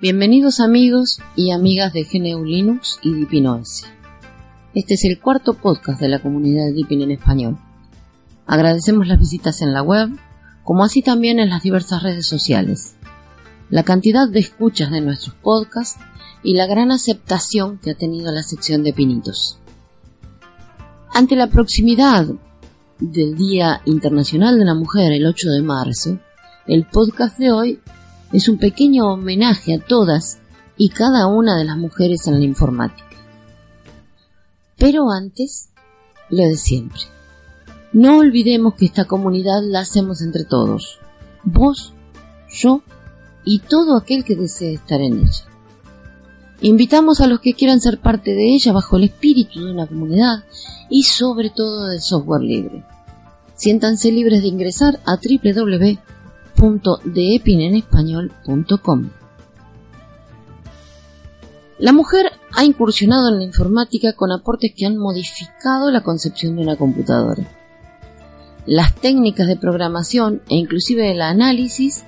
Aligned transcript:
Bienvenidos 0.00 0.60
amigos 0.60 1.18
y 1.34 1.50
amigas 1.50 1.92
de 1.92 2.04
GNU 2.04 2.44
Linux 2.44 3.00
y 3.02 3.14
Deepin. 3.14 3.48
Este 4.72 4.94
es 4.94 5.04
el 5.04 5.18
cuarto 5.18 5.54
podcast 5.54 6.00
de 6.00 6.06
la 6.06 6.20
comunidad 6.20 6.66
de 6.66 6.72
Deepin 6.72 7.02
en 7.02 7.10
español. 7.10 7.58
Agradecemos 8.46 9.08
las 9.08 9.18
visitas 9.18 9.60
en 9.60 9.72
la 9.72 9.82
web, 9.82 10.10
como 10.62 10.84
así 10.84 11.02
también 11.02 11.40
en 11.40 11.50
las 11.50 11.64
diversas 11.64 12.04
redes 12.04 12.28
sociales. 12.28 12.94
La 13.70 13.82
cantidad 13.82 14.28
de 14.28 14.38
escuchas 14.38 14.92
de 14.92 15.00
nuestros 15.00 15.34
podcasts 15.34 15.98
y 16.44 16.54
la 16.54 16.66
gran 16.66 16.92
aceptación 16.92 17.78
que 17.78 17.90
ha 17.90 17.94
tenido 17.96 18.30
la 18.30 18.44
sección 18.44 18.84
de 18.84 18.92
pinitos. 18.92 19.58
Ante 21.12 21.34
la 21.34 21.48
proximidad 21.48 22.24
del 23.00 23.36
Día 23.36 23.82
Internacional 23.84 24.60
de 24.60 24.64
la 24.64 24.74
Mujer 24.74 25.10
el 25.10 25.26
8 25.26 25.50
de 25.50 25.62
marzo, 25.62 26.20
el 26.68 26.86
podcast 26.86 27.36
de 27.36 27.50
hoy 27.50 27.80
es 28.32 28.48
un 28.48 28.58
pequeño 28.58 29.06
homenaje 29.06 29.74
a 29.74 29.78
todas 29.78 30.38
y 30.76 30.90
cada 30.90 31.26
una 31.26 31.56
de 31.56 31.64
las 31.64 31.76
mujeres 31.76 32.26
en 32.26 32.38
la 32.38 32.44
informática. 32.44 33.04
Pero 34.76 35.10
antes, 35.10 35.70
lo 36.30 36.44
de 36.44 36.56
siempre. 36.56 37.00
No 37.92 38.18
olvidemos 38.18 38.74
que 38.74 38.84
esta 38.84 39.06
comunidad 39.06 39.62
la 39.62 39.80
hacemos 39.80 40.20
entre 40.20 40.44
todos. 40.44 41.00
Vos, 41.42 41.94
yo 42.50 42.82
y 43.44 43.60
todo 43.60 43.96
aquel 43.96 44.24
que 44.24 44.36
desee 44.36 44.74
estar 44.74 45.00
en 45.00 45.20
ella. 45.20 45.44
Invitamos 46.60 47.20
a 47.20 47.26
los 47.26 47.40
que 47.40 47.54
quieran 47.54 47.80
ser 47.80 47.98
parte 47.98 48.34
de 48.34 48.54
ella 48.54 48.72
bajo 48.72 48.96
el 48.96 49.04
espíritu 49.04 49.64
de 49.64 49.72
una 49.72 49.86
comunidad 49.86 50.44
y 50.90 51.04
sobre 51.04 51.50
todo 51.50 51.86
del 51.86 52.00
software 52.00 52.42
libre. 52.42 52.84
Siéntanse 53.54 54.12
libres 54.12 54.42
de 54.42 54.48
ingresar 54.48 55.00
a 55.06 55.16
www 55.16 56.17
www.deepinenespañol.com. 56.58 59.10
La 61.78 61.92
mujer 61.92 62.32
ha 62.52 62.64
incursionado 62.64 63.28
en 63.28 63.36
la 63.38 63.44
informática 63.44 64.14
con 64.14 64.32
aportes 64.32 64.72
que 64.76 64.86
han 64.86 64.96
modificado 64.96 65.92
la 65.92 66.02
concepción 66.02 66.56
de 66.56 66.62
una 66.62 66.74
computadora. 66.76 67.46
Las 68.66 68.96
técnicas 68.96 69.46
de 69.46 69.54
programación 69.56 70.42
e 70.48 70.56
inclusive 70.56 71.12
el 71.12 71.22
análisis 71.22 72.02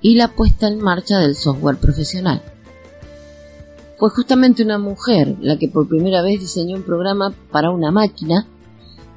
y 0.00 0.16
la 0.16 0.26
puesta 0.28 0.66
en 0.66 0.80
marcha 0.80 1.18
del 1.18 1.36
software 1.36 1.76
profesional. 1.76 2.42
Fue 3.96 4.10
justamente 4.10 4.64
una 4.64 4.78
mujer 4.78 5.36
la 5.40 5.56
que 5.56 5.68
por 5.68 5.86
primera 5.88 6.20
vez 6.20 6.40
diseñó 6.40 6.74
un 6.76 6.82
programa 6.82 7.32
para 7.52 7.70
una 7.70 7.92
máquina 7.92 8.48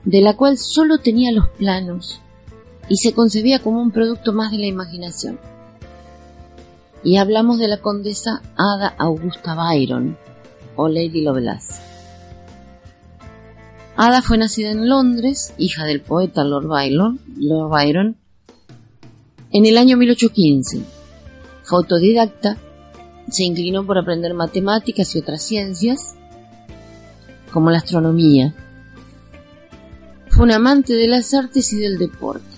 de 0.06 0.22
la 0.22 0.38
cual 0.38 0.60
solo 0.60 1.00
tenía 1.00 1.32
los 1.34 1.50
planos 1.50 2.22
y 2.90 2.98
se 2.98 3.14
concebía 3.14 3.60
como 3.60 3.82
un 3.82 3.92
producto 3.92 4.34
más 4.34 4.52
de 4.52 4.58
la 4.58 4.68
imaginación. 4.68 5.40
Y 7.04 7.18
hablamos 7.18 7.60
de 7.60 7.68
la 7.68 7.78
condesa 7.78 8.42
Ada 8.56 8.96
Augusta 8.98 9.56
Byron, 9.56 10.18
o 10.76 10.88
Lady 10.88 11.22
Lovelace. 11.22 11.82
Ada 13.96 14.22
fue 14.22 14.38
nacida 14.38 14.72
en 14.72 14.88
Londres, 14.88 15.54
hija 15.58 15.86
del 15.86 16.02
poeta 16.02 16.44
Lord 16.44 16.68
Byron, 16.68 17.20
Lord 17.38 17.70
Byron 17.70 18.18
en 19.52 19.66
el 19.66 19.78
año 19.78 19.98
1815. 19.98 20.82
Fue 21.64 21.80
autodidacta, 21.80 22.58
se 23.30 23.44
inclinó 23.44 23.86
por 23.86 23.98
aprender 23.98 24.34
matemáticas 24.34 25.16
y 25.16 25.20
otras 25.20 25.42
ciencias, 25.44 26.16
como 27.52 27.72
la 27.72 27.80
astronomía. 27.80 28.54
Fue 30.30 30.44
un 30.46 30.52
amante 30.52 30.94
de 30.94 31.08
las 31.08 31.34
artes 31.34 31.74
y 31.74 31.78
del 31.78 31.98
deporte. 31.98 32.57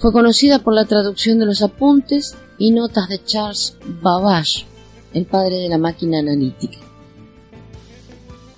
Fue 0.00 0.12
conocida 0.12 0.60
por 0.60 0.72
la 0.72 0.86
traducción 0.86 1.38
de 1.38 1.44
los 1.44 1.60
apuntes 1.60 2.34
y 2.56 2.72
notas 2.72 3.10
de 3.10 3.22
Charles 3.22 3.76
Babbage, 4.00 4.64
el 5.12 5.26
padre 5.26 5.56
de 5.56 5.68
la 5.68 5.76
máquina 5.76 6.20
analítica. 6.20 6.78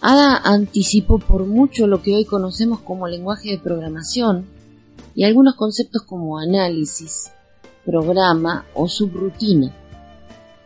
Ada 0.01 0.37
anticipó 0.37 1.19
por 1.19 1.47
mucho 1.47 1.89
lo 1.89 2.01
que 2.01 2.15
hoy 2.15 2.27
conocemos 2.27 2.79
como 2.83 3.09
lenguaje 3.09 3.51
de 3.51 3.59
programación 3.59 4.47
y 5.17 5.25
algunos 5.25 5.57
conceptos 5.57 6.03
como 6.03 6.39
análisis, 6.39 7.33
programa 7.85 8.65
o 8.75 8.87
subrutina. 8.87 9.75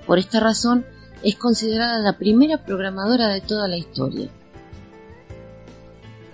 Por 0.06 0.18
esta 0.18 0.40
razón, 0.40 0.84
es 1.22 1.36
considerada 1.36 2.00
la 2.00 2.18
primera 2.18 2.62
programadora 2.66 3.28
de 3.28 3.40
toda 3.40 3.66
la 3.66 3.78
historia 3.78 4.28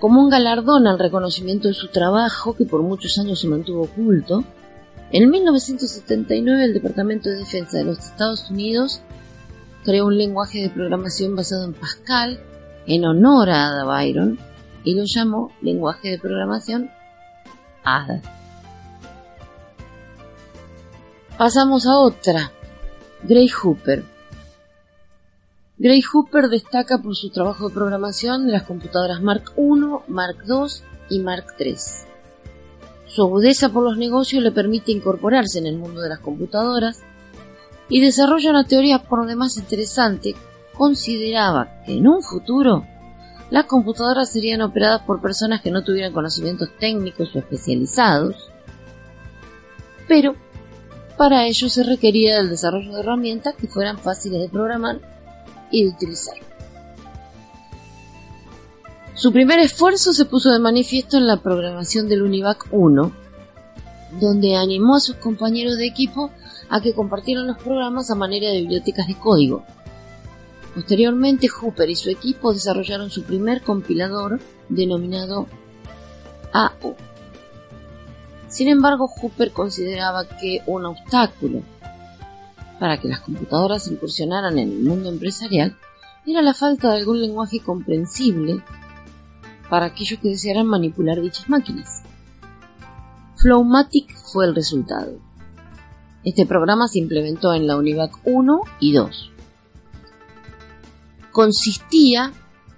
como 0.02 0.20
un 0.20 0.30
galardón 0.30 0.88
al 0.88 0.98
reconocimiento 0.98 1.68
de 1.68 1.74
su 1.74 1.86
trabajo, 1.86 2.56
que 2.56 2.64
por 2.64 2.82
muchos 2.82 3.16
años 3.18 3.38
se 3.38 3.46
mantuvo 3.46 3.82
oculto, 3.82 4.42
en 5.12 5.30
1979 5.30 6.64
el 6.64 6.74
Departamento 6.74 7.30
de 7.30 7.36
Defensa 7.36 7.78
de 7.78 7.84
los 7.84 8.00
Estados 8.00 8.50
Unidos 8.50 9.00
creó 9.84 10.06
un 10.06 10.18
lenguaje 10.18 10.60
de 10.60 10.70
programación 10.70 11.36
basado 11.36 11.66
en 11.66 11.74
Pascal 11.74 12.40
en 12.88 13.04
honor 13.04 13.48
a 13.50 13.68
Ada 13.68 13.84
Byron 13.84 14.40
y 14.82 14.96
lo 14.96 15.04
llamó 15.06 15.52
lenguaje 15.60 16.10
de 16.10 16.18
programación 16.18 16.90
ADA. 17.84 18.22
Pasamos 21.38 21.86
a 21.86 21.96
otra, 21.98 22.50
Gray 23.22 23.46
Hooper, 23.46 24.02
Gray 25.82 26.00
Hooper 26.00 26.48
destaca 26.48 26.98
por 26.98 27.16
su 27.16 27.30
trabajo 27.30 27.68
de 27.68 27.74
programación 27.74 28.46
de 28.46 28.52
las 28.52 28.62
computadoras 28.62 29.20
Mark 29.20 29.52
I, 29.56 29.80
Mark 30.06 30.36
II 30.48 30.72
y 31.10 31.18
Mark 31.18 31.56
III. 31.58 31.74
Su 33.06 33.22
agudeza 33.22 33.68
por 33.70 33.82
los 33.82 33.98
negocios 33.98 34.44
le 34.44 34.52
permite 34.52 34.92
incorporarse 34.92 35.58
en 35.58 35.66
el 35.66 35.78
mundo 35.78 36.00
de 36.00 36.10
las 36.10 36.20
computadoras 36.20 37.00
y 37.88 38.00
desarrolla 38.00 38.50
una 38.50 38.64
teoría 38.64 39.00
por 39.00 39.22
lo 39.22 39.26
demás 39.26 39.56
interesante. 39.56 40.36
Consideraba 40.78 41.82
que 41.84 41.96
en 41.96 42.06
un 42.06 42.22
futuro 42.22 42.86
las 43.50 43.64
computadoras 43.64 44.30
serían 44.30 44.62
operadas 44.62 45.02
por 45.02 45.20
personas 45.20 45.62
que 45.62 45.72
no 45.72 45.82
tuvieran 45.82 46.12
conocimientos 46.12 46.68
técnicos 46.78 47.34
o 47.34 47.40
especializados, 47.40 48.52
pero 50.06 50.36
para 51.18 51.44
ello 51.44 51.68
se 51.68 51.82
requería 51.82 52.38
el 52.38 52.50
desarrollo 52.50 52.94
de 52.94 53.00
herramientas 53.00 53.56
que 53.56 53.66
fueran 53.66 53.98
fáciles 53.98 54.42
de 54.42 54.48
programar 54.48 55.10
y 55.72 55.84
de 55.84 55.90
utilizar. 55.90 56.36
Su 59.14 59.32
primer 59.32 59.58
esfuerzo 59.58 60.12
se 60.12 60.24
puso 60.24 60.50
de 60.50 60.58
manifiesto 60.58 61.16
en 61.16 61.26
la 61.26 61.38
programación 61.38 62.08
del 62.08 62.22
Univac 62.22 62.66
1, 62.70 63.12
donde 64.20 64.56
animó 64.56 64.96
a 64.96 65.00
sus 65.00 65.16
compañeros 65.16 65.78
de 65.78 65.86
equipo 65.86 66.30
a 66.68 66.80
que 66.80 66.94
compartieran 66.94 67.46
los 67.46 67.58
programas 67.58 68.10
a 68.10 68.14
manera 68.14 68.48
de 68.48 68.60
bibliotecas 68.60 69.06
de 69.06 69.18
código. 69.18 69.64
Posteriormente, 70.74 71.48
Hooper 71.48 71.90
y 71.90 71.96
su 71.96 72.10
equipo 72.10 72.52
desarrollaron 72.52 73.10
su 73.10 73.24
primer 73.24 73.62
compilador 73.62 74.40
denominado 74.68 75.46
AO. 76.52 76.96
Sin 78.48 78.68
embargo, 78.68 79.06
Hooper 79.08 79.52
consideraba 79.52 80.26
que 80.26 80.62
un 80.66 80.86
obstáculo 80.86 81.62
para 82.82 82.98
que 82.98 83.06
las 83.06 83.20
computadoras 83.20 83.86
incursionaran 83.86 84.58
en 84.58 84.72
el 84.72 84.82
mundo 84.82 85.08
empresarial 85.08 85.78
era 86.26 86.42
la 86.42 86.52
falta 86.52 86.90
de 86.90 86.96
algún 86.96 87.20
lenguaje 87.20 87.60
comprensible 87.60 88.60
para 89.70 89.86
aquellos 89.86 90.18
que 90.18 90.30
desearan 90.30 90.66
manipular 90.66 91.20
dichas 91.20 91.48
máquinas. 91.48 92.02
Flowmatic 93.36 94.12
fue 94.32 94.46
el 94.46 94.56
resultado. 94.56 95.12
Este 96.24 96.44
programa 96.44 96.88
se 96.88 96.98
implementó 96.98 97.54
en 97.54 97.68
la 97.68 97.76
Univac 97.76 98.18
1 98.24 98.60
y 98.80 98.94
2. 98.94 99.30
Consistía 101.30 102.32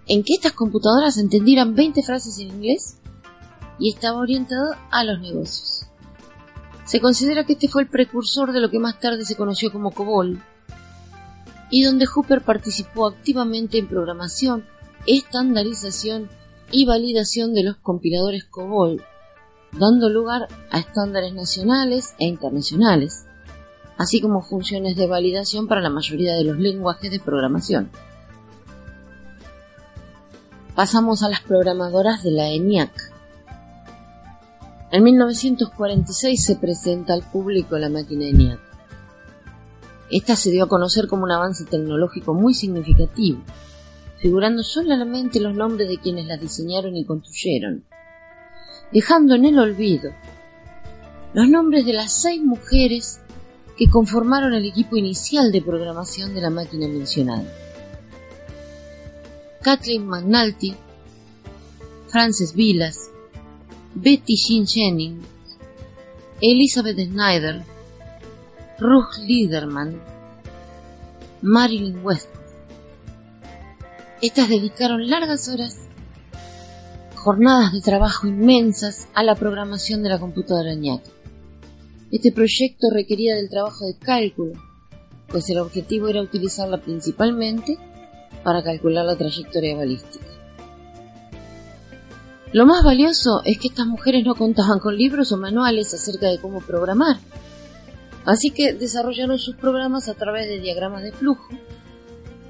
en 0.07 0.23
que 0.23 0.35
estas 0.35 0.53
computadoras 0.53 1.17
entendieran 1.17 1.75
20 1.75 2.03
frases 2.03 2.39
en 2.41 2.49
inglés 2.49 2.99
y 3.79 3.95
estaba 3.95 4.19
orientado 4.19 4.75
a 4.91 5.03
los 5.03 5.19
negocios. 5.21 5.74
Se 6.85 7.01
considera 7.01 7.45
que 7.45 7.55
este 7.55 7.69
fue 7.69 7.83
el 7.83 7.89
precursor 7.89 8.53
de 8.53 8.61
lo 8.61 8.71
que 8.71 8.79
más 8.79 9.01
tarde 9.01 9.25
se 9.25 9.37
conoció 9.37 9.73
como 9.73 9.91
COBOL, 9.91 10.41
y 11.71 11.83
donde 11.83 12.07
Hooper 12.07 12.43
participó 12.43 13.07
activamente 13.07 13.79
en 13.79 13.89
programación, 13.89 14.65
estandarización 15.07 16.29
y 16.71 16.87
validación 16.87 17.55
de 17.55 17.65
los 17.65 17.77
compiladores 17.77 18.45
COBOL, 18.45 19.03
dando 19.73 20.09
lugar 20.09 20.49
a 20.71 20.79
estándares 20.79 21.35
nacionales 21.35 22.15
e 22.19 22.27
internacionales, 22.27 23.27
así 23.97 24.21
como 24.21 24.43
funciones 24.43 24.97
de 24.97 25.07
validación 25.07 25.67
para 25.67 25.81
la 25.81 25.91
mayoría 25.91 26.35
de 26.35 26.45
los 26.45 26.59
lenguajes 26.59 27.11
de 27.11 27.21
programación. 27.21 27.91
Pasamos 30.75 31.23
a 31.23 31.29
las 31.29 31.41
programadoras 31.41 32.23
de 32.23 32.33
la 32.33 32.49
ENIAC. 32.49 33.14
En 34.95 35.03
1946 35.03 36.45
se 36.45 36.55
presenta 36.55 37.15
al 37.15 37.29
público 37.29 37.77
la 37.77 37.89
máquina 37.89 38.29
ENIAC. 38.29 38.61
Esta 40.09 40.37
se 40.37 40.53
dio 40.53 40.63
a 40.63 40.69
conocer 40.69 41.09
como 41.09 41.25
un 41.25 41.33
avance 41.33 41.65
tecnológico 41.65 42.33
muy 42.33 42.55
significativo, 42.55 43.41
figurando 44.19 44.63
solamente 44.63 45.41
los 45.41 45.53
nombres 45.53 45.89
de 45.89 45.99
quienes 45.99 46.27
la 46.27 46.37
diseñaron 46.37 46.95
y 46.95 47.05
construyeron, 47.05 47.83
dejando 48.93 49.35
en 49.35 49.47
el 49.47 49.59
olvido 49.59 50.13
los 51.33 51.49
nombres 51.49 51.85
de 51.87 51.95
las 51.95 52.13
seis 52.13 52.41
mujeres 52.41 53.19
que 53.77 53.91
conformaron 53.91 54.55
el 54.55 54.65
equipo 54.65 54.97
inicial 54.97 55.51
de 55.51 55.61
programación 55.61 56.35
de 56.37 56.41
la 56.41 56.51
máquina 56.51 56.87
mencionada. 56.87 57.53
Kathleen 59.61 60.07
McNulty, 60.07 60.77
Frances 62.07 62.55
Vilas, 62.55 63.11
Betty 63.95 64.35
Jean 64.37 64.67
Jennings, 64.67 65.25
Elizabeth 66.41 66.99
Snyder, 66.99 67.63
Ruth 68.81 69.19
Liederman, 69.21 70.01
Marilyn 71.43 72.05
West. 72.05 72.29
Estas 74.21 74.49
dedicaron 74.49 75.09
largas 75.09 75.49
horas, 75.49 75.79
jornadas 77.15 77.73
de 77.73 77.83
trabajo 77.83 78.27
inmensas 78.27 79.07
a 79.15 79.23
la 79.23 79.37
programación 79.37 80.03
de 80.03 80.09
la 80.09 80.19
computadora 80.19 80.73
ENIAC. 80.73 81.03
Este 82.11 82.33
proyecto 82.33 82.89
requería 82.93 83.37
del 83.37 83.49
trabajo 83.49 83.87
de 83.87 83.97
cálculo, 83.97 84.55
pues 85.29 85.49
el 85.51 85.59
objetivo 85.59 86.09
era 86.09 86.21
utilizarla 86.21 86.79
principalmente 86.79 87.79
para 88.43 88.65
calcular 88.65 89.05
la 89.05 89.17
trayectoria 89.17 89.77
balística. 89.77 90.27
Lo 92.55 92.67
más 92.67 92.85
valioso 92.85 93.43
es 93.45 93.59
que 93.59 93.67
estas 93.67 93.85
mujeres 93.85 94.25
no 94.25 94.37
contaban 94.37 94.79
con 94.79 94.97
libros 94.97 95.33
o 95.33 95.37
manuales 95.37 95.93
acerca 95.93 96.29
de 96.29 96.39
cómo 96.39 96.61
programar, 96.61 97.17
así 98.25 98.51
que 98.51 98.73
desarrollaron 98.73 99.41
sus 99.41 99.57
programas 99.57 100.09
a 100.09 100.15
través 100.15 100.47
de 100.47 100.61
diagramas 100.61 101.03
de 101.03 101.11
flujo 101.11 101.49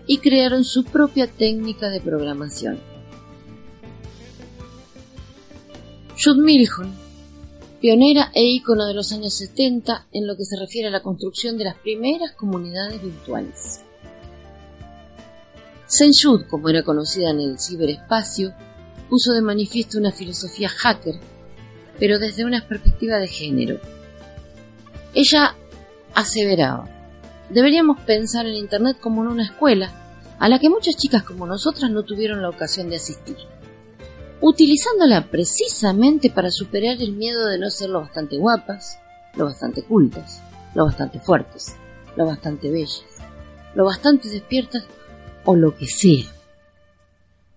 y 0.06 0.18
crearon 0.18 0.62
su 0.62 0.84
propia 0.84 1.26
técnica 1.26 1.88
de 1.88 2.02
programación. 2.02 2.78
Jude 6.22 6.42
Milhon 6.42 6.92
pionera 7.80 8.30
e 8.34 8.44
ícono 8.44 8.84
de 8.84 8.92
los 8.92 9.10
años 9.10 9.32
70 9.32 10.08
en 10.12 10.26
lo 10.26 10.36
que 10.36 10.44
se 10.44 10.60
refiere 10.60 10.88
a 10.88 10.90
la 10.90 11.02
construcción 11.02 11.56
de 11.56 11.64
las 11.64 11.76
primeras 11.76 12.32
comunidades 12.32 13.00
virtuales. 13.00 13.80
Senjud, 15.86 16.42
como 16.50 16.68
era 16.68 16.82
conocida 16.82 17.30
en 17.30 17.40
el 17.40 17.58
ciberespacio, 17.58 18.52
puso 19.14 19.30
de 19.30 19.42
manifiesto 19.42 19.96
una 19.96 20.10
filosofía 20.10 20.68
hacker, 20.68 21.20
pero 22.00 22.18
desde 22.18 22.44
una 22.44 22.66
perspectiva 22.66 23.18
de 23.18 23.28
género. 23.28 23.78
Ella 25.14 25.54
aseveraba, 26.14 26.88
deberíamos 27.48 28.00
pensar 28.00 28.44
en 28.46 28.54
Internet 28.54 28.96
como 29.00 29.22
en 29.22 29.28
una 29.28 29.44
escuela, 29.44 30.34
a 30.40 30.48
la 30.48 30.58
que 30.58 30.68
muchas 30.68 30.96
chicas 30.96 31.22
como 31.22 31.46
nosotras 31.46 31.92
no 31.92 32.02
tuvieron 32.02 32.42
la 32.42 32.48
ocasión 32.48 32.90
de 32.90 32.96
asistir 32.96 33.36
utilizándola 34.40 35.30
precisamente 35.30 36.28
para 36.28 36.50
superar 36.50 37.00
el 37.00 37.12
miedo 37.12 37.46
de 37.46 37.58
no 37.58 37.70
ser 37.70 37.90
lo 37.90 38.00
bastante 38.00 38.36
guapas, 38.36 38.98
lo 39.36 39.44
bastante 39.44 39.82
cultas, 39.84 40.42
lo 40.74 40.86
bastante 40.86 41.20
fuertes, 41.20 41.76
lo 42.16 42.26
bastante 42.26 42.68
bellas, 42.68 43.04
lo 43.76 43.84
bastante 43.84 44.28
despiertas 44.28 44.84
o 45.44 45.54
lo 45.54 45.76
que 45.76 45.86
sea. 45.86 46.26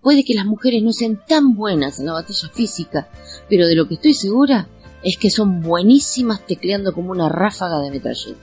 Puede 0.00 0.24
que 0.24 0.34
las 0.34 0.46
mujeres 0.46 0.82
no 0.82 0.92
sean 0.92 1.20
tan 1.26 1.54
buenas 1.54 1.98
en 1.98 2.06
la 2.06 2.12
batalla 2.12 2.48
física, 2.52 3.08
pero 3.48 3.66
de 3.66 3.74
lo 3.74 3.88
que 3.88 3.94
estoy 3.94 4.14
segura 4.14 4.68
es 5.02 5.16
que 5.16 5.30
son 5.30 5.60
buenísimas 5.60 6.46
tecleando 6.46 6.92
como 6.92 7.10
una 7.10 7.28
ráfaga 7.28 7.80
de 7.80 7.90
metralleta. 7.90 8.40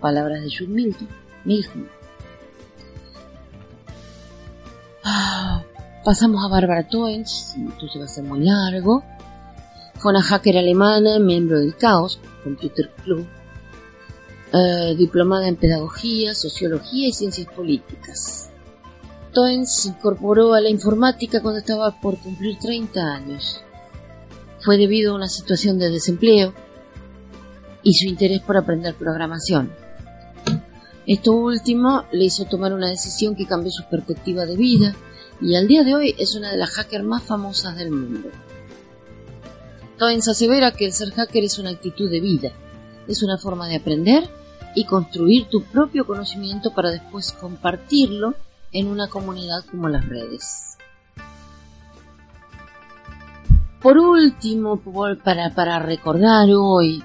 Palabras 0.00 0.42
de 0.42 0.50
Jude 0.50 0.72
Milton. 0.72 1.08
Milton. 1.44 1.88
Ah, 5.04 5.62
Pasamos 6.06 6.44
a 6.44 6.48
Barbara 6.48 6.86
Toens, 6.86 7.54
entonces 7.56 8.00
va 8.00 8.04
a 8.04 8.08
ser 8.08 8.22
muy 8.22 8.38
largo. 8.38 9.02
Fue 9.96 10.12
una 10.12 10.22
hacker 10.22 10.56
alemana, 10.56 11.18
miembro 11.18 11.58
del 11.58 11.76
Chaos, 11.76 12.20
Computer 12.44 12.88
Club, 13.02 13.26
eh, 14.52 14.94
diplomada 14.96 15.48
en 15.48 15.56
pedagogía, 15.56 16.32
sociología 16.32 17.08
y 17.08 17.12
ciencias 17.12 17.48
políticas. 17.48 18.45
Toens 19.36 19.70
se 19.70 19.88
incorporó 19.90 20.54
a 20.54 20.62
la 20.62 20.70
informática 20.70 21.42
cuando 21.42 21.58
estaba 21.58 22.00
por 22.00 22.16
cumplir 22.16 22.58
30 22.58 23.00
años. 23.02 23.60
Fue 24.60 24.78
debido 24.78 25.12
a 25.12 25.14
una 25.14 25.28
situación 25.28 25.78
de 25.78 25.90
desempleo 25.90 26.54
y 27.82 27.92
su 27.92 28.06
interés 28.06 28.40
por 28.40 28.56
aprender 28.56 28.94
programación. 28.94 29.74
Esto 31.06 31.32
último 31.32 32.06
le 32.12 32.24
hizo 32.24 32.46
tomar 32.46 32.72
una 32.72 32.88
decisión 32.88 33.36
que 33.36 33.44
cambió 33.44 33.70
su 33.70 33.84
perspectiva 33.90 34.46
de 34.46 34.56
vida 34.56 34.96
y 35.42 35.54
al 35.54 35.68
día 35.68 35.84
de 35.84 35.94
hoy 35.94 36.14
es 36.16 36.34
una 36.34 36.50
de 36.50 36.56
las 36.56 36.70
hackers 36.70 37.04
más 37.04 37.22
famosas 37.22 37.76
del 37.76 37.90
mundo. 37.90 38.30
Toens 39.98 40.28
asevera 40.28 40.72
que 40.72 40.86
el 40.86 40.94
ser 40.94 41.10
hacker 41.10 41.44
es 41.44 41.58
una 41.58 41.72
actitud 41.72 42.10
de 42.10 42.20
vida, 42.20 42.52
es 43.06 43.22
una 43.22 43.36
forma 43.36 43.68
de 43.68 43.76
aprender 43.76 44.30
y 44.74 44.86
construir 44.86 45.44
tu 45.50 45.62
propio 45.62 46.06
conocimiento 46.06 46.72
para 46.72 46.90
después 46.90 47.32
compartirlo 47.32 48.34
en 48.78 48.88
una 48.88 49.08
comunidad 49.08 49.64
como 49.70 49.88
las 49.88 50.06
redes. 50.06 50.76
Por 53.80 53.98
último, 53.98 54.80
para, 55.24 55.54
para 55.54 55.78
recordar 55.78 56.48
hoy, 56.50 57.02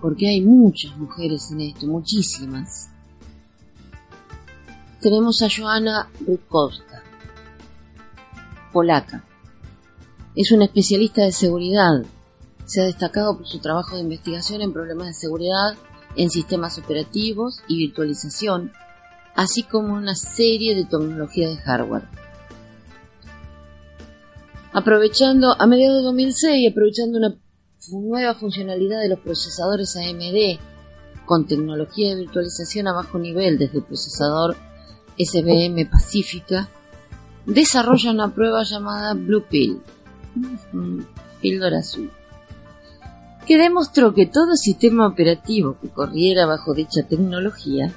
porque 0.00 0.28
hay 0.28 0.40
muchas 0.40 0.96
mujeres 0.96 1.50
en 1.52 1.60
esto, 1.60 1.86
muchísimas, 1.86 2.90
tenemos 5.00 5.42
a 5.42 5.48
Joana 5.54 6.08
Rutkowska 6.26 7.02
polaca. 8.72 9.24
Es 10.34 10.50
una 10.50 10.64
especialista 10.64 11.22
de 11.22 11.30
seguridad. 11.30 12.02
Se 12.64 12.80
ha 12.80 12.84
destacado 12.86 13.36
por 13.36 13.46
su 13.46 13.60
trabajo 13.60 13.94
de 13.94 14.02
investigación 14.02 14.62
en 14.62 14.72
problemas 14.72 15.06
de 15.06 15.14
seguridad 15.14 15.76
en 16.16 16.30
sistemas 16.30 16.78
operativos 16.78 17.62
y 17.68 17.78
virtualización, 17.78 18.72
así 19.34 19.62
como 19.62 19.94
una 19.94 20.14
serie 20.14 20.74
de 20.74 20.84
tecnologías 20.84 21.56
de 21.56 21.62
hardware. 21.62 22.04
Aprovechando, 24.72 25.54
a 25.60 25.66
mediados 25.66 25.98
de 25.98 26.04
2006, 26.04 26.70
aprovechando 26.70 27.18
una 27.18 27.36
nueva 27.92 28.34
funcionalidad 28.34 29.00
de 29.00 29.08
los 29.08 29.20
procesadores 29.20 29.96
AMD 29.96 30.58
con 31.26 31.46
tecnología 31.46 32.10
de 32.10 32.22
virtualización 32.22 32.88
a 32.88 32.92
bajo 32.92 33.18
nivel 33.18 33.58
desde 33.58 33.78
el 33.78 33.84
procesador 33.84 34.56
SBM 35.18 35.88
Pacífica, 35.88 36.68
desarrolla 37.46 38.10
una 38.10 38.34
prueba 38.34 38.62
llamada 38.64 39.14
Blue 39.14 39.44
Pill, 39.48 39.80
píldora 41.40 41.78
azul, 41.78 42.10
que 43.46 43.58
demostró 43.58 44.12
que 44.12 44.26
todo 44.26 44.56
sistema 44.56 45.06
operativo 45.06 45.78
que 45.80 45.88
corriera 45.88 46.46
bajo 46.46 46.74
dicha 46.74 47.06
tecnología 47.08 47.92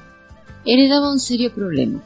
heredaba 0.68 1.12
un 1.12 1.20
serio 1.20 1.54
problema. 1.54 2.04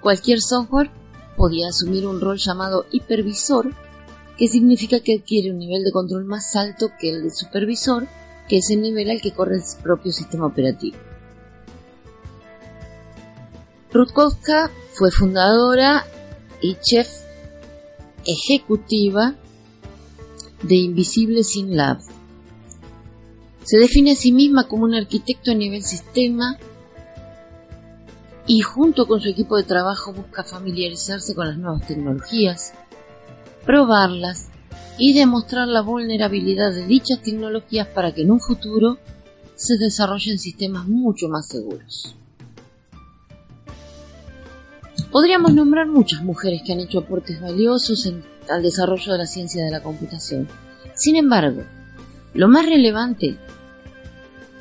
Cualquier 0.00 0.40
software 0.40 0.90
podía 1.36 1.68
asumir 1.68 2.06
un 2.06 2.20
rol 2.20 2.36
llamado 2.38 2.86
hipervisor, 2.92 3.74
que 4.36 4.46
significa 4.46 5.00
que 5.00 5.16
adquiere 5.16 5.50
un 5.50 5.58
nivel 5.58 5.82
de 5.82 5.90
control 5.90 6.24
más 6.24 6.54
alto 6.54 6.90
que 7.00 7.10
el 7.10 7.24
de 7.24 7.30
supervisor, 7.30 8.06
que 8.48 8.58
es 8.58 8.70
el 8.70 8.82
nivel 8.82 9.10
al 9.10 9.20
que 9.20 9.32
corre 9.32 9.56
el 9.56 9.62
propio 9.82 10.12
sistema 10.12 10.46
operativo. 10.46 10.96
Rutkowska 13.92 14.70
fue 14.92 15.10
fundadora 15.10 16.04
y 16.60 16.76
chef 16.76 17.08
ejecutiva 18.26 19.34
de 20.62 20.74
Invisible 20.74 21.42
Sin 21.42 21.76
Lab. 21.76 21.98
Se 23.64 23.78
define 23.78 24.12
a 24.12 24.16
sí 24.16 24.32
misma 24.32 24.68
como 24.68 24.84
un 24.84 24.94
arquitecto 24.94 25.50
a 25.50 25.54
nivel 25.54 25.82
sistema 25.82 26.58
y 28.48 28.62
junto 28.62 29.06
con 29.06 29.20
su 29.20 29.28
equipo 29.28 29.58
de 29.58 29.62
trabajo 29.62 30.12
busca 30.12 30.42
familiarizarse 30.42 31.34
con 31.34 31.48
las 31.48 31.58
nuevas 31.58 31.86
tecnologías, 31.86 32.72
probarlas 33.66 34.48
y 34.98 35.12
demostrar 35.12 35.68
la 35.68 35.82
vulnerabilidad 35.82 36.72
de 36.72 36.86
dichas 36.86 37.20
tecnologías 37.22 37.86
para 37.88 38.12
que 38.14 38.22
en 38.22 38.30
un 38.30 38.40
futuro 38.40 38.98
se 39.54 39.76
desarrollen 39.76 40.38
sistemas 40.38 40.88
mucho 40.88 41.28
más 41.28 41.46
seguros. 41.46 42.16
Podríamos 45.12 45.52
nombrar 45.52 45.86
muchas 45.86 46.22
mujeres 46.22 46.62
que 46.64 46.72
han 46.72 46.80
hecho 46.80 47.00
aportes 47.00 47.40
valiosos 47.42 48.10
al 48.48 48.62
desarrollo 48.62 49.12
de 49.12 49.18
la 49.18 49.26
ciencia 49.26 49.62
de 49.62 49.70
la 49.70 49.82
computación. 49.82 50.48
Sin 50.94 51.16
embargo, 51.16 51.64
lo 52.32 52.48
más 52.48 52.64
relevante 52.64 53.36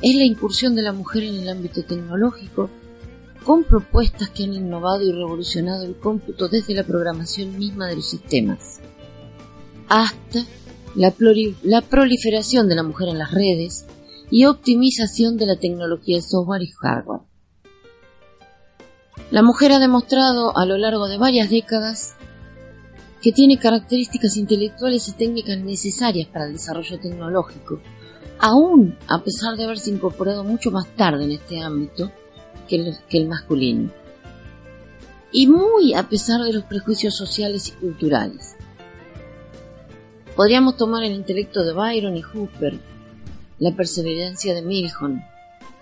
es 0.01 0.15
la 0.15 0.25
incursión 0.25 0.75
de 0.75 0.81
la 0.81 0.91
mujer 0.91 1.23
en 1.23 1.35
el 1.35 1.49
ámbito 1.49 1.83
tecnológico 1.83 2.69
con 3.47 3.63
propuestas 3.63 4.27
que 4.31 4.43
han 4.43 4.53
innovado 4.53 5.03
y 5.03 5.11
revolucionado 5.13 5.85
el 5.85 5.95
cómputo 5.95 6.49
desde 6.49 6.75
la 6.75 6.83
programación 6.83 7.57
misma 7.57 7.87
de 7.87 7.95
los 7.95 8.09
sistemas 8.09 8.81
hasta 9.87 10.43
la, 10.95 11.81
proliferación 11.81 12.67
de 12.67 12.75
la 12.75 12.83
mujer 12.83 13.07
en 13.07 13.19
las 13.19 13.31
redes 13.31 13.85
y 14.29 14.43
optimización 14.43 15.37
de 15.37 15.45
la 15.45 15.55
tecnología 15.55 16.21
software 16.21 16.63
y 16.63 16.71
hardware. 16.71 17.21
La 19.31 19.43
mujer 19.43 19.71
ha 19.71 19.79
demostrado 19.79 20.57
a 20.57 20.65
lo 20.65 20.77
largo 20.77 21.07
de 21.07 21.17
varias 21.17 21.49
décadas 21.49 22.15
que 23.21 23.31
tiene 23.31 23.57
características 23.57 24.35
intelectuales 24.35 25.07
y 25.07 25.13
técnicas 25.13 25.57
necesarias 25.59 26.27
para 26.27 26.47
el 26.47 26.51
desarrollo 26.51 26.99
tecnológico, 26.99 27.79
aún 28.39 28.97
a 29.07 29.23
pesar 29.23 29.55
de 29.55 29.63
haberse 29.63 29.89
incorporado 29.89 30.43
mucho 30.43 30.69
más 30.69 30.93
tarde 30.97 31.23
en 31.23 31.31
este 31.31 31.61
ámbito 31.61 32.11
que 32.67 32.93
el, 33.09 33.27
masculino, 33.27 33.91
y 35.31 35.47
muy 35.47 35.93
a 35.93 36.07
pesar 36.09 36.41
de 36.41 36.53
los 36.53 36.63
prejuicios 36.63 37.15
sociales 37.15 37.69
y 37.69 37.71
culturales. 37.71 38.55
Podríamos 40.35 40.77
tomar 40.77 41.03
el 41.03 41.13
intelecto 41.13 41.63
de 41.63 41.73
Byron 41.73 42.15
y 42.15 42.21
Hooper, 42.21 42.79
la 43.59 43.71
perseverancia 43.75 44.53
de 44.53 44.61
Milton, 44.61 45.23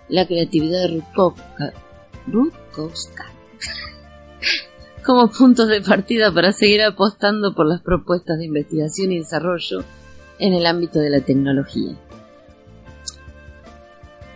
la 0.08 0.26
creatividad 0.26 0.82
de 0.82 1.02
Rutkowska, 2.26 3.26
como 5.04 5.30
puntos 5.30 5.68
de 5.68 5.82
partida 5.82 6.32
para 6.32 6.52
seguir 6.52 6.82
apostando 6.82 7.54
por 7.54 7.66
las 7.66 7.82
propuestas 7.82 8.38
de 8.38 8.46
investigación 8.46 9.12
y 9.12 9.18
desarrollo 9.18 9.84
en 10.38 10.54
el 10.54 10.66
ámbito 10.66 10.98
de 11.00 11.10
la 11.10 11.20
tecnología. 11.20 11.96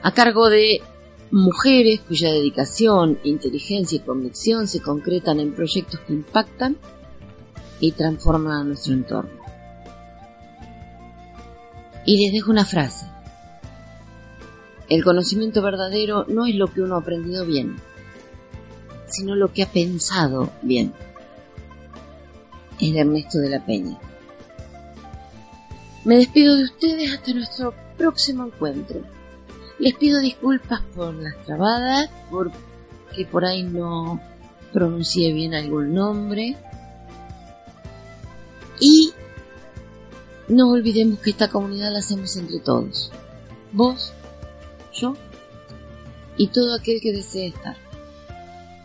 A 0.03 0.13
cargo 0.13 0.49
de 0.49 0.81
mujeres 1.31 2.01
cuya 2.01 2.33
dedicación, 2.33 3.19
inteligencia 3.23 3.97
y 3.97 4.01
convicción 4.01 4.67
se 4.67 4.81
concretan 4.81 5.39
en 5.41 5.55
proyectos 5.55 6.01
que 6.01 6.13
impactan 6.13 6.77
y 7.79 7.93
transforman 7.93 8.53
a 8.53 8.65
nuestro 8.65 8.95
entorno. 8.95 9.31
Y 12.05 12.25
les 12.25 12.33
dejo 12.33 12.51
una 12.51 12.65
frase. 12.65 13.07
El 14.89 15.05
conocimiento 15.05 15.63
verdadero 15.63 16.25
no 16.29 16.47
es 16.47 16.57
lo 16.57 16.67
que 16.73 16.83
uno 16.83 16.97
ha 16.97 17.01
aprendido 17.01 17.47
bien, 17.47 17.77
sino 19.07 19.37
lo 19.37 19.53
que 19.53 19.63
ha 19.63 19.71
pensado 19.71 20.51
bien. 20.63 20.93
Es 22.81 22.93
de 22.93 23.01
Ernesto 23.01 23.39
de 23.39 23.51
la 23.51 23.65
Peña. 23.65 23.99
Me 26.05 26.17
despido 26.17 26.57
de 26.57 26.65
ustedes 26.65 27.13
hasta 27.13 27.33
nuestro 27.35 27.75
próximo 27.97 28.47
encuentro. 28.47 29.03
Les 29.81 29.95
pido 29.95 30.21
disculpas 30.21 30.83
por 30.95 31.15
las 31.15 31.43
trabadas, 31.45 32.11
porque 32.31 33.27
por 33.31 33.47
ahí 33.47 33.63
no 33.63 34.21
pronuncié 34.73 35.33
bien 35.33 35.55
algún 35.55 35.95
nombre. 35.95 36.57
Y 38.79 39.13
no 40.49 40.71
olvidemos 40.71 41.19
que 41.21 41.31
esta 41.31 41.49
comunidad 41.49 41.93
la 41.93 42.01
hacemos 42.01 42.37
entre 42.37 42.61
todos. 42.61 43.11
Vos, 43.73 44.13
yo 44.93 45.17
y 46.37 46.49
todo 46.49 46.75
aquel 46.75 47.01
que 47.01 47.13
desee 47.13 47.49
estar. 47.49 47.77